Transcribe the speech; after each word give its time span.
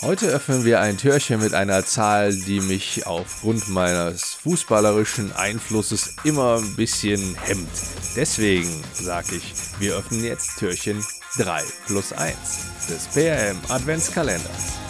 Heute 0.00 0.26
öffnen 0.26 0.64
wir 0.64 0.80
ein 0.80 0.96
Türchen 0.96 1.40
mit 1.40 1.54
einer 1.54 1.84
Zahl, 1.84 2.34
die 2.34 2.60
mich 2.60 3.06
aufgrund 3.06 3.68
meines 3.68 4.34
fußballerischen 4.34 5.32
Einflusses 5.32 6.16
immer 6.24 6.56
ein 6.56 6.74
bisschen 6.74 7.36
hemmt. 7.42 7.68
Deswegen 8.16 8.82
sage 8.94 9.36
ich, 9.36 9.54
wir 9.78 9.94
öffnen 9.94 10.24
jetzt 10.24 10.58
Türchen 10.58 11.04
3 11.36 11.62
plus 11.86 12.12
1 12.12 12.36
des 12.88 13.06
PRM 13.08 13.58
Adventskalenders. 13.68 14.81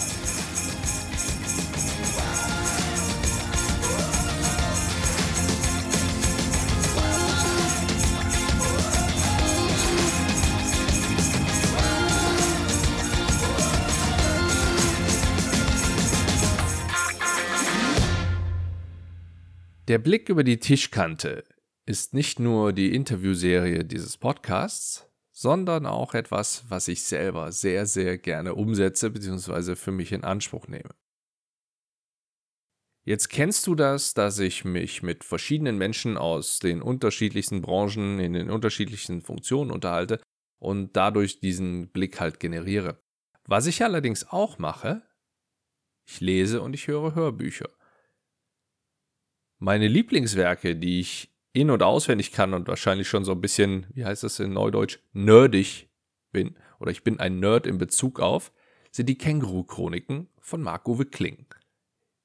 Der 19.89 19.99
Blick 19.99 20.29
über 20.29 20.45
die 20.45 20.61
Tischkante 20.61 21.43
ist 21.87 22.15
nicht 22.15 22.39
nur 22.39 22.73
die 22.73 22.95
Interviewserie 22.95 23.85
dieses 23.85 24.17
Podcasts, 24.17 25.11
sondern 25.33 25.87
auch 25.87 26.15
etwas, 26.15 26.65
was 26.69 26.87
ich 26.87 27.03
selber 27.03 27.51
sehr, 27.51 27.87
sehr 27.87 28.17
gerne 28.17 28.55
umsetze 28.55 29.11
bzw. 29.11 29.75
für 29.75 29.91
mich 29.91 30.13
in 30.13 30.23
Anspruch 30.23 30.69
nehme. 30.69 30.95
Jetzt 33.05 33.29
kennst 33.31 33.67
du 33.67 33.75
das, 33.75 34.15
dass 34.15 34.39
ich 34.39 34.65
mich 34.65 35.03
mit 35.03 35.25
verschiedenen 35.25 35.79
Menschen 35.79 36.17
aus 36.17 36.61
den 36.61 36.81
unterschiedlichsten 36.81 37.61
Branchen 37.61 38.21
in 38.21 38.35
den 38.35 38.51
unterschiedlichsten 38.51 39.21
Funktionen 39.21 39.73
unterhalte 39.73 40.21
und 40.61 40.97
dadurch 40.97 41.41
diesen 41.41 41.91
Blick 41.91 42.21
halt 42.21 42.39
generiere. 42.39 43.03
Was 43.47 43.67
ich 43.67 43.83
allerdings 43.83 44.29
auch 44.29 44.59
mache, 44.59 45.03
ich 46.09 46.21
lese 46.21 46.63
und 46.63 46.73
ich 46.75 46.87
höre 46.87 47.17
Hörbücher. 47.17 47.69
Meine 49.65 49.87
Lieblingswerke, 49.87 50.75
die 50.75 50.99
ich 50.99 51.33
in- 51.53 51.71
und 51.71 51.85
auswendig 51.85 52.33
kann 52.33 52.53
und 52.53 52.67
wahrscheinlich 52.67 53.07
schon 53.09 53.25
so 53.25 53.31
ein 53.31 53.41
bisschen, 53.41 53.87
wie 53.95 54.05
heißt 54.05 54.25
das 54.25 54.41
in 54.41 54.53
Neudeutsch, 54.53 54.99
nerdig 55.13 55.89
bin, 56.33 56.57
oder 56.81 56.91
ich 56.91 57.05
bin 57.05 57.21
ein 57.21 57.39
Nerd 57.39 57.69
in 57.69 57.79
Bezug 57.79 58.19
auf, 58.19 58.51
sind 58.91 59.09
die 59.09 59.17
Känguru-Chroniken 59.17 60.27
von 60.41 60.63
Marc-Uwe 60.63 61.05
Kling. 61.05 61.47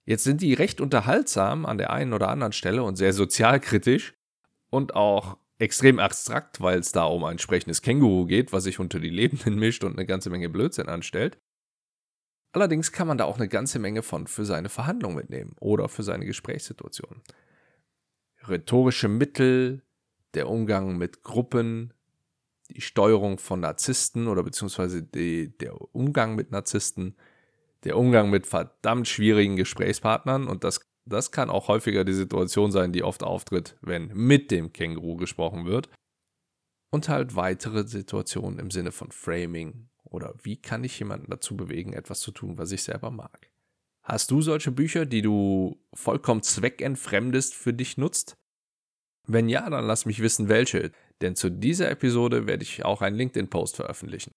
Jetzt 0.04 0.24
sind 0.24 0.42
die 0.42 0.56
recht 0.56 0.82
unterhaltsam 0.82 1.68
an 1.68 1.78
der 1.78 1.92
einen 1.92 2.14
oder 2.14 2.30
anderen 2.30 2.54
Stelle 2.54 2.82
und 2.82 2.96
sehr 2.96 3.14
sozialkritisch 3.14 4.16
und 4.72 4.96
auch 4.96 5.38
extrem 5.60 6.00
abstrakt, 6.00 6.60
weil 6.60 6.80
es 6.80 6.92
da 6.92 7.04
um 7.04 7.24
ein 7.24 7.38
sprechendes 7.38 7.84
Känguru 7.84 8.26
geht, 8.26 8.52
was 8.52 8.64
sich 8.64 8.80
unter 8.80 9.00
die 9.00 9.12
Lebenden 9.12 9.60
mischt 9.60 9.84
und 9.84 9.94
eine 9.94 10.08
ganze 10.08 10.32
Menge 10.32 10.50
Blödsinn 10.50 10.90
anstellt. 10.90 11.38
Allerdings 12.58 12.92
kann 12.92 13.08
man 13.08 13.20
da 13.20 13.26
auch 13.26 13.38
eine 13.38 13.50
ganze 13.50 13.78
Menge 13.78 14.02
von 14.02 14.26
für 14.26 14.44
seine 14.44 14.70
Verhandlung 14.70 15.14
mitnehmen 15.14 15.54
oder 15.60 15.88
für 15.90 16.02
seine 16.02 16.26
Gesprächssituation. 16.26 17.22
Rhetorische 18.48 19.08
Mittel, 19.08 19.84
der 20.34 20.50
Umgang 20.50 20.98
mit 20.98 21.22
Gruppen, 21.22 21.94
die 22.72 22.82
Steuerung 22.82 23.38
von 23.38 23.60
Narzissten 23.60 24.28
oder 24.28 24.42
beziehungsweise 24.42 25.04
die, 25.04 25.56
der 25.56 25.80
Umgang 25.94 26.34
mit 26.34 26.50
Narzissten, 26.50 27.16
der 27.84 27.96
Umgang 27.96 28.32
mit 28.32 28.48
verdammt 28.48 29.08
schwierigen 29.08 29.56
Gesprächspartnern 29.56 30.48
und 30.48 30.64
das, 30.64 30.82
das 31.06 31.32
kann 31.32 31.52
auch 31.52 31.68
häufiger 31.68 32.06
die 32.06 32.14
Situation 32.14 32.72
sein, 32.72 32.92
die 32.92 33.04
oft 33.04 33.22
auftritt, 33.22 33.78
wenn 33.82 34.08
mit 34.16 34.50
dem 34.50 34.74
Känguru 34.74 35.16
gesprochen 35.16 35.68
wird. 35.68 35.92
Und 36.90 37.08
halt 37.08 37.36
weitere 37.36 37.88
Situationen 37.88 38.58
im 38.58 38.72
Sinne 38.72 38.92
von 38.92 39.12
Framing, 39.12 39.90
oder 40.10 40.34
wie 40.42 40.58
kann 40.58 40.84
ich 40.84 41.00
jemanden 41.00 41.30
dazu 41.30 41.56
bewegen, 41.56 41.94
etwas 41.94 42.20
zu 42.20 42.32
tun, 42.32 42.58
was 42.58 42.72
ich 42.72 42.84
selber 42.84 43.12
mag? 43.12 43.50
Hast 44.04 44.32
du 44.32 44.42
solche 44.42 44.72
Bücher, 44.72 45.06
die 45.06 45.22
du 45.22 45.82
vollkommen 45.94 46.42
zweckentfremdest 46.42 47.54
für 47.54 47.74
dich 47.74 47.98
nutzt? 47.98 48.38
Wenn 49.26 49.50
ja, 49.50 49.70
dann 49.70 49.86
lass 49.86 50.06
mich 50.06 50.22
wissen, 50.22 50.48
welche, 50.48 50.92
denn 51.22 51.36
zu 51.36 51.50
dieser 51.50 51.92
Episode 51.92 52.48
werde 52.48 52.64
ich 52.64 52.86
auch 52.86 53.02
einen 53.02 53.18
LinkedIn-Post 53.18 53.76
veröffentlichen. 53.76 54.32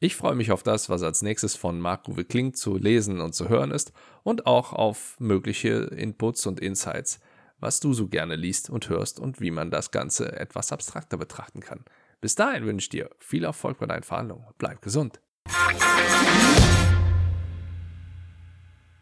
Ich 0.00 0.16
freue 0.16 0.34
mich 0.34 0.52
auf 0.52 0.62
das, 0.62 0.90
was 0.90 1.02
als 1.02 1.22
nächstes 1.22 1.56
von 1.56 1.80
Marc-Uwe 1.80 2.26
Kling 2.26 2.52
zu 2.52 2.76
lesen 2.76 3.22
und 3.22 3.34
zu 3.34 3.48
hören 3.48 3.70
ist 3.70 3.92
und 4.22 4.46
auch 4.46 4.74
auf 4.74 5.18
mögliche 5.18 5.84
Inputs 5.84 6.46
und 6.46 6.60
Insights, 6.60 7.20
was 7.58 7.80
du 7.80 7.94
so 7.94 8.08
gerne 8.08 8.36
liest 8.36 8.68
und 8.68 8.90
hörst 8.90 9.18
und 9.18 9.40
wie 9.40 9.50
man 9.50 9.70
das 9.70 9.92
Ganze 9.92 10.38
etwas 10.38 10.72
abstrakter 10.72 11.16
betrachten 11.16 11.60
kann. 11.60 11.86
Bis 12.24 12.36
dahin 12.36 12.64
wünsche 12.64 12.84
ich 12.84 12.88
dir 12.88 13.10
viel 13.18 13.44
Erfolg 13.44 13.76
bei 13.76 13.84
deinen 13.84 14.02
Verhandlungen. 14.02 14.46
Bleib 14.56 14.80
gesund. 14.80 15.20